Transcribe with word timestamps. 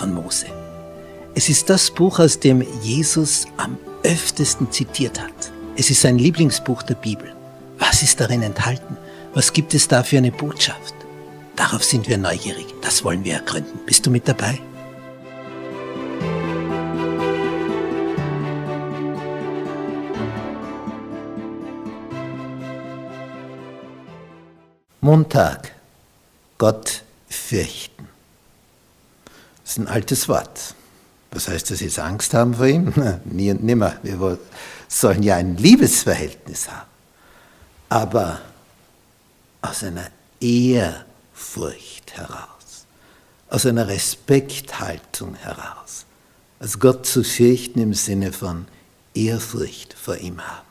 von 0.00 0.14
Mose? 0.14 0.46
Es 1.34 1.48
ist 1.50 1.68
das 1.68 1.90
Buch, 1.90 2.18
aus 2.18 2.40
dem 2.40 2.64
Jesus 2.82 3.46
am 3.58 3.76
öftesten 4.02 4.72
zitiert 4.72 5.20
hat. 5.20 5.52
Es 5.76 5.90
ist 5.90 6.00
sein 6.00 6.18
Lieblingsbuch 6.18 6.82
der 6.82 6.94
Bibel. 6.94 7.34
Was 7.78 8.02
ist 8.02 8.18
darin 8.18 8.42
enthalten? 8.42 8.96
Was 9.34 9.52
gibt 9.52 9.74
es 9.74 9.88
da 9.88 10.02
für 10.02 10.16
eine 10.16 10.32
Botschaft? 10.32 10.94
Darauf 11.54 11.84
sind 11.84 12.08
wir 12.08 12.16
neugierig. 12.16 12.66
Das 12.80 13.04
wollen 13.04 13.24
wir 13.24 13.34
ergründen. 13.34 13.78
Bist 13.84 14.06
du 14.06 14.10
mit 14.10 14.26
dabei? 14.26 14.58
Montag. 25.02 25.72
Gott 26.56 27.02
fürchten. 27.28 27.89
Das 29.70 29.78
ist 29.78 29.84
ein 29.84 29.94
altes 29.94 30.28
Wort. 30.28 30.74
Was 31.30 31.46
heißt 31.46 31.70
das 31.70 31.78
jetzt 31.78 32.00
Angst 32.00 32.34
haben 32.34 32.54
vor 32.54 32.66
ihm? 32.66 32.92
Nie 33.24 33.52
und 33.52 33.62
nimmer. 33.62 33.94
Wir 34.02 34.36
sollen 34.88 35.22
ja 35.22 35.36
ein 35.36 35.56
Liebesverhältnis 35.58 36.68
haben. 36.68 36.88
Aber 37.88 38.40
aus 39.62 39.84
einer 39.84 40.08
Ehrfurcht 40.40 42.16
heraus, 42.16 42.84
aus 43.48 43.64
einer 43.64 43.86
Respekthaltung 43.86 45.36
heraus. 45.36 46.04
Also 46.58 46.80
Gott 46.80 47.06
zu 47.06 47.22
fürchten 47.22 47.78
im 47.78 47.94
Sinne 47.94 48.32
von 48.32 48.66
Ehrfurcht 49.14 49.94
vor 49.94 50.16
ihm 50.16 50.44
haben. 50.44 50.66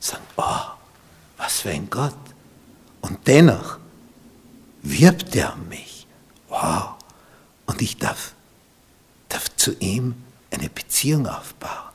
Sagen, 0.00 0.24
oh, 0.36 0.72
was 1.36 1.60
für 1.60 1.70
ein 1.70 1.88
Gott. 1.90 2.18
Und 3.02 3.18
dennoch 3.28 3.78
wirbt 4.82 5.36
er 5.36 5.54
um 5.54 5.68
mich. 5.68 6.08
Wow. 6.48 6.95
Und 7.76 7.82
ich 7.82 7.98
darf, 7.98 8.32
darf 9.28 9.54
zu 9.54 9.74
ihm 9.80 10.14
eine 10.50 10.70
Beziehung 10.70 11.26
aufbauen. 11.26 11.92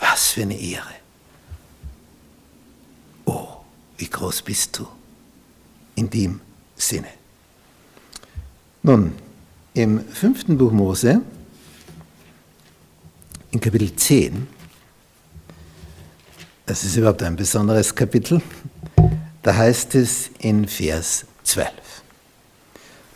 Was 0.00 0.32
für 0.32 0.42
eine 0.42 0.58
Ehre. 0.58 0.90
Oh, 3.26 3.58
wie 3.96 4.10
groß 4.10 4.42
bist 4.42 4.76
du 4.76 4.88
in 5.94 6.10
dem 6.10 6.40
Sinne. 6.74 7.06
Nun, 8.82 9.12
im 9.74 10.04
fünften 10.08 10.58
Buch 10.58 10.72
Mose, 10.72 11.20
in 13.52 13.60
Kapitel 13.60 13.94
10, 13.94 14.48
das 16.66 16.82
ist 16.82 16.96
überhaupt 16.96 17.22
ein 17.22 17.36
besonderes 17.36 17.94
Kapitel, 17.94 18.42
da 19.44 19.54
heißt 19.54 19.94
es 19.94 20.28
in 20.40 20.66
Vers 20.66 21.24
12. 21.44 21.70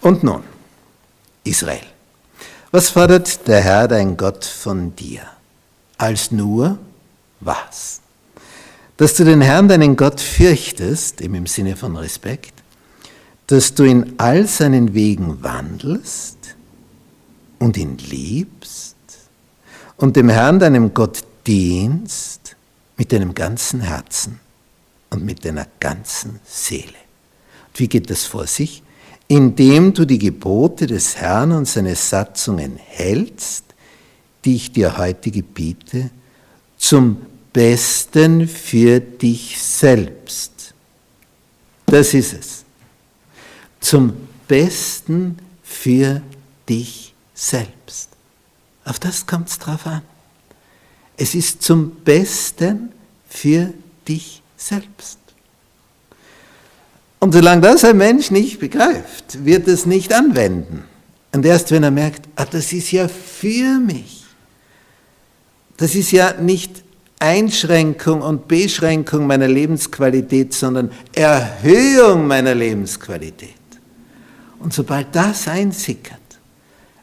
Und 0.03 0.23
nun, 0.23 0.45
Israel, 1.45 1.87
was 2.71 2.91
fordert 2.91 3.47
der 3.49 3.61
Herr 3.61 3.89
dein 3.89 4.17
Gott 4.17 4.45
von 4.45 4.95
dir? 4.95 5.23
Als 5.99 6.31
nur 6.31 6.79
was? 7.41 8.01
Dass 8.97 9.15
du 9.15 9.25
den 9.25 9.41
Herrn 9.41 9.69
deinen 9.69 9.97
Gott 9.97 10.21
fürchtest, 10.21 11.21
im 11.21 11.47
Sinne 11.47 11.77
von 11.77 11.97
Respekt, 11.97 12.53
dass 13.47 13.75
du 13.75 13.85
in 13.85 14.15
all 14.19 14.47
seinen 14.47 14.95
Wegen 14.95 15.43
wandelst 15.43 16.57
und 17.59 17.77
ihn 17.77 17.99
liebst 17.99 18.97
und 19.97 20.17
dem 20.17 20.29
Herrn 20.29 20.59
deinem 20.59 20.95
Gott 20.95 21.25
dienst 21.47 22.57
mit 22.97 23.13
deinem 23.13 23.35
ganzen 23.35 23.81
Herzen 23.81 24.39
und 25.11 25.25
mit 25.25 25.45
deiner 25.45 25.67
ganzen 25.81 26.39
Seele. 26.45 26.95
Wie 27.75 27.89
geht 27.89 28.11
das 28.11 28.25
vor 28.25 28.47
sich? 28.47 28.83
Indem 29.31 29.95
du 29.95 30.05
die 30.05 30.19
Gebote 30.19 30.89
des 30.89 31.15
Herrn 31.15 31.53
und 31.53 31.69
seine 31.69 31.95
Satzungen 31.95 32.77
hältst, 32.77 33.63
die 34.45 34.57
ich 34.57 34.73
dir 34.73 34.99
heute 34.99 35.31
gebiete, 35.31 36.11
zum 36.77 37.19
Besten 37.53 38.49
für 38.49 38.99
dich 38.99 39.57
selbst. 39.63 40.75
Das 41.87 42.13
ist 42.13 42.33
es. 42.33 42.65
Zum 43.79 44.15
Besten 44.49 45.39
für 45.63 46.23
dich 46.69 47.15
selbst. 47.33 48.09
Auf 48.85 48.99
das 48.99 49.29
kommt 49.29 49.49
es 49.49 49.61
drauf 49.61 49.87
an. 49.87 50.03
Es 51.17 51.37
ist 51.37 51.63
zum 51.63 51.95
Besten 52.03 52.91
für 53.29 53.73
dich 54.09 54.43
selbst. 54.57 55.20
Und 57.21 57.33
solange 57.33 57.61
das 57.61 57.85
ein 57.85 57.99
Mensch 57.99 58.31
nicht 58.31 58.59
begreift, 58.59 59.45
wird 59.45 59.69
es 59.69 59.87
nicht 59.87 60.13
anwenden. 60.13 60.85
Und 61.33 61.45
erst 61.47 61.71
wenn 61.71 61.85
er 61.85 61.91
merkt, 61.91 62.27
ah, 62.35 62.47
das 62.47 62.73
ist 62.73 62.91
ja 62.91 63.07
für 63.09 63.79
mich, 63.79 64.25
das 65.77 65.95
ist 65.95 66.11
ja 66.11 66.33
nicht 66.33 66.83
Einschränkung 67.19 68.23
und 68.23 68.49
Beschränkung 68.49 69.27
meiner 69.27 69.47
Lebensqualität, 69.47 70.55
sondern 70.55 70.91
Erhöhung 71.15 72.27
meiner 72.27 72.55
Lebensqualität. 72.55 73.55
Und 74.59 74.73
sobald 74.73 75.15
das 75.15 75.47
einsickert, 75.47 76.19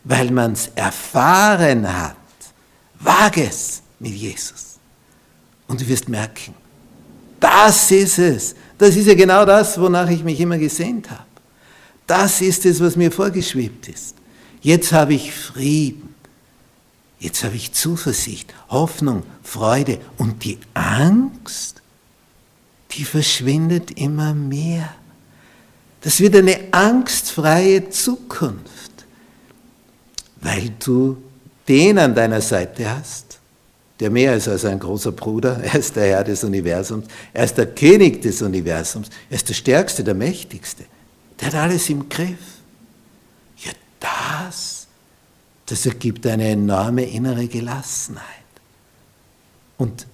weil 0.03 0.31
man 0.31 0.53
es 0.53 0.71
erfahren 0.75 1.87
hat, 1.87 2.15
wage 2.99 3.45
es 3.47 3.81
mit 3.99 4.13
Jesus. 4.13 4.77
Und 5.67 5.81
du 5.81 5.87
wirst 5.87 6.09
merken, 6.09 6.55
das 7.39 7.91
ist 7.91 8.17
es, 8.17 8.55
das 8.77 8.95
ist 8.95 9.07
ja 9.07 9.15
genau 9.15 9.45
das, 9.45 9.79
wonach 9.79 10.09
ich 10.09 10.23
mich 10.23 10.39
immer 10.39 10.57
gesehnt 10.57 11.09
habe. 11.09 11.23
Das 12.05 12.41
ist 12.41 12.65
es, 12.65 12.79
was 12.79 12.95
mir 12.95 13.11
vorgeschwebt 13.11 13.89
ist. 13.89 14.15
Jetzt 14.61 14.91
habe 14.91 15.13
ich 15.13 15.33
Frieden. 15.33 16.15
Jetzt 17.19 17.43
habe 17.43 17.55
ich 17.55 17.73
Zuversicht, 17.73 18.53
Hoffnung, 18.69 19.23
Freude 19.43 19.99
und 20.17 20.43
die 20.43 20.59
Angst, 20.75 21.81
die 22.91 23.03
verschwindet 23.03 23.99
immer 23.99 24.33
mehr. 24.33 24.89
Das 26.01 26.19
wird 26.19 26.35
eine 26.35 26.59
angstfreie 26.71 27.89
Zukunft, 27.89 29.05
weil 30.41 30.71
du 30.83 31.17
den 31.67 31.97
an 31.97 32.13
deiner 32.13 32.41
Seite 32.41 32.89
hast, 32.89 33.39
der 33.99 34.11
mehr 34.11 34.35
ist 34.35 34.47
als 34.47 34.65
ein 34.65 34.79
großer 34.79 35.11
Bruder. 35.11 35.59
Er 35.63 35.75
ist 35.75 35.95
der 35.95 36.05
Herr 36.05 36.23
des 36.23 36.43
Universums. 36.43 37.07
Er 37.33 37.45
ist 37.45 37.57
der 37.57 37.67
König 37.67 38.21
des 38.21 38.41
Universums. 38.41 39.09
Er 39.29 39.35
ist 39.35 39.49
der 39.49 39.53
Stärkste, 39.53 40.03
der 40.03 40.13
Mächtigste. 40.13 40.85
Der 41.39 41.47
hat 41.47 41.55
alles 41.55 41.89
im 41.89 42.07
Griff. 42.07 42.37
Ja, 43.57 43.71
das, 43.99 44.87
das 45.65 45.85
ergibt 45.85 46.25
eine 46.27 46.49
enorme 46.49 47.03
innere 47.03 47.47
Gelassenheit. 47.47 48.23
Und 49.77 50.05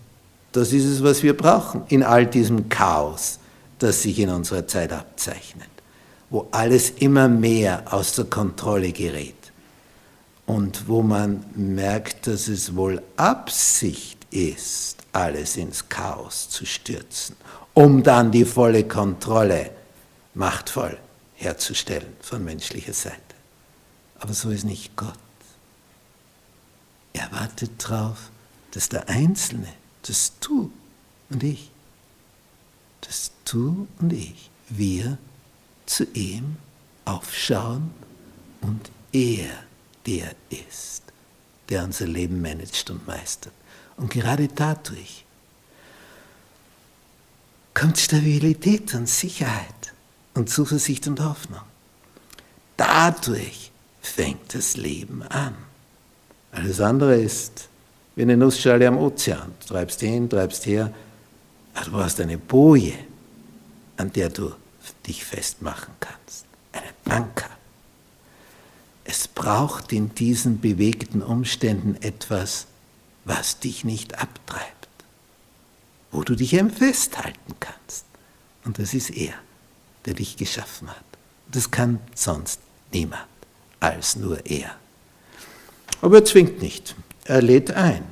das 0.51 0.71
ist 0.71 0.85
es, 0.85 1.03
was 1.03 1.23
wir 1.23 1.35
brauchen 1.35 1.83
in 1.89 2.03
all 2.03 2.25
diesem 2.25 2.69
Chaos, 2.69 3.39
das 3.79 4.01
sich 4.01 4.19
in 4.19 4.29
unserer 4.29 4.67
Zeit 4.67 4.93
abzeichnet, 4.93 5.69
wo 6.29 6.47
alles 6.51 6.91
immer 6.91 7.27
mehr 7.27 7.83
aus 7.91 8.13
der 8.13 8.25
Kontrolle 8.25 8.91
gerät 8.91 9.42
und 10.45 10.87
wo 10.87 11.01
man 11.01 11.45
merkt, 11.55 12.27
dass 12.27 12.47
es 12.47 12.75
wohl 12.75 13.01
Absicht 13.17 14.17
ist, 14.31 14.97
alles 15.13 15.57
ins 15.57 15.89
Chaos 15.89 16.49
zu 16.49 16.65
stürzen, 16.65 17.35
um 17.73 18.03
dann 18.03 18.31
die 18.31 18.45
volle 18.45 18.87
Kontrolle 18.87 19.71
machtvoll 20.33 20.97
herzustellen 21.35 22.13
von 22.21 22.43
menschlicher 22.43 22.93
Seite. 22.93 23.17
Aber 24.19 24.33
so 24.33 24.49
ist 24.49 24.63
nicht 24.63 24.95
Gott. 24.95 25.13
Er 27.13 27.31
wartet 27.31 27.71
darauf, 27.77 28.31
dass 28.71 28.89
der 28.89 29.07
Einzelne, 29.09 29.67
dass 30.03 30.33
du 30.39 30.71
und 31.29 31.43
ich, 31.43 31.69
dass 33.01 33.31
du 33.45 33.87
und 33.99 34.13
ich, 34.13 34.49
wir 34.69 35.17
zu 35.85 36.05
ihm 36.13 36.57
aufschauen 37.05 37.91
und 38.61 38.89
er 39.11 39.49
der 40.05 40.35
ist, 40.49 41.03
der 41.69 41.83
unser 41.83 42.07
Leben 42.07 42.41
managt 42.41 42.89
und 42.89 43.05
meistert. 43.07 43.53
Und 43.97 44.09
gerade 44.09 44.47
dadurch 44.47 45.25
kommt 47.73 47.97
Stabilität 47.97 48.93
und 48.93 49.07
Sicherheit 49.07 49.93
und 50.33 50.49
Zuversicht 50.49 51.07
und 51.07 51.19
Hoffnung. 51.19 51.61
Dadurch 52.77 53.71
fängt 54.01 54.53
das 54.53 54.77
Leben 54.77 55.23
an. 55.23 55.55
Alles 56.51 56.81
andere 56.81 57.15
ist 57.15 57.69
wie 58.15 58.23
eine 58.23 58.37
Nussschale 58.37 58.87
am 58.87 58.97
Ozean. 58.97 59.53
Du 59.61 59.73
treibst 59.73 60.01
hin, 60.01 60.29
treibst 60.29 60.65
her. 60.65 60.93
Aber 61.73 61.85
du 61.85 61.91
brauchst 61.91 62.21
eine 62.21 62.37
Boje, 62.37 62.93
an 63.97 64.11
der 64.13 64.29
du 64.29 64.53
dich 65.07 65.25
festmachen 65.25 65.93
kannst. 65.99 66.45
Einen 66.71 67.11
Anker. 67.11 67.49
Es 69.05 69.27
braucht 69.27 69.91
in 69.91 70.15
diesen 70.15 70.59
bewegten 70.61 71.21
Umständen 71.21 72.01
etwas, 72.01 72.67
was 73.25 73.59
dich 73.59 73.83
nicht 73.83 74.19
abtreibt, 74.19 74.87
wo 76.11 76.23
du 76.23 76.35
dich 76.35 76.53
eben 76.53 76.69
festhalten 76.69 77.53
kannst. 77.59 78.05
Und 78.63 78.79
das 78.79 78.93
ist 78.93 79.09
er, 79.09 79.33
der 80.05 80.13
dich 80.13 80.37
geschaffen 80.37 80.89
hat. 80.89 81.03
Das 81.51 81.71
kann 81.71 81.99
sonst 82.15 82.59
niemand 82.91 83.25
als 83.79 84.15
nur 84.15 84.45
er. 84.45 84.75
Aber 86.01 86.17
er 86.17 86.25
zwingt 86.25 86.61
nicht, 86.61 86.95
er 87.25 87.41
lädt 87.41 87.71
ein. 87.71 88.03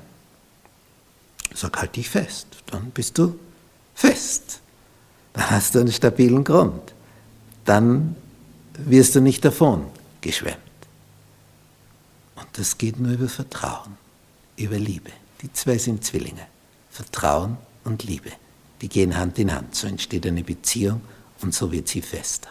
Sag, 1.53 1.77
halt 1.77 1.95
dich 1.95 2.09
fest, 2.09 2.47
dann 2.67 2.91
bist 2.91 3.17
du 3.17 3.37
fest. 3.95 4.59
Dann 5.33 5.49
hast 5.49 5.75
du 5.75 5.79
einen 5.79 5.91
stabilen 5.91 6.43
Grund. 6.43 6.93
Dann 7.65 8.15
wirst 8.73 9.15
du 9.15 9.21
nicht 9.21 9.43
davon 9.45 9.85
geschwemmt. 10.19 10.70
Das 12.53 12.77
geht 12.77 12.99
nur 12.99 13.13
über 13.13 13.29
Vertrauen, 13.29 13.97
über 14.57 14.77
Liebe. 14.77 15.11
Die 15.41 15.51
zwei 15.53 15.77
sind 15.77 16.03
Zwillinge. 16.03 16.47
Vertrauen 16.89 17.57
und 17.83 18.03
Liebe. 18.03 18.31
Die 18.81 18.89
gehen 18.89 19.17
Hand 19.17 19.39
in 19.39 19.53
Hand. 19.53 19.75
So 19.75 19.87
entsteht 19.87 20.25
eine 20.25 20.43
Beziehung 20.43 21.01
und 21.41 21.53
so 21.53 21.71
wird 21.71 21.87
sie 21.87 22.01
fester. 22.01 22.49